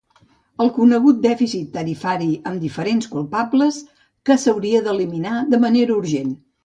El 0.63 0.69
conegut 0.77 1.19
dèficit 1.25 1.67
tarifari, 1.75 2.29
amb 2.51 2.65
diferents 2.65 3.11
culpables, 3.17 3.77
que 4.31 4.39
s'hauria 4.45 4.81
d'eliminar 4.89 5.37
de 5.53 5.61
manera 5.67 5.99
urgent. 6.03 6.35